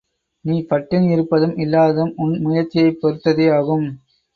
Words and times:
நீ 0.45 0.55
பட்டினி 0.63 1.11
இருப்பதும் 1.11 1.55
இல்லாததும் 1.57 2.13
உன் 2.15 2.41
முயற்சியைப் 2.41 2.99
பெறுத்ததேயாகும். 3.01 3.87